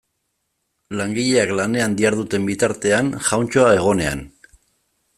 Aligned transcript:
Langileak 1.01 1.53
lanean 1.59 1.95
diharduten 2.01 2.49
bitartean 2.51 3.15
jauntxoa 3.31 3.71
egonean. 3.81 4.29